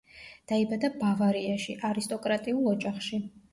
დაიბადა 0.51 0.89
ბავარიაში, 1.01 1.77
არისტოკრატიულ 1.91 2.73
ოჯახში. 2.75 3.25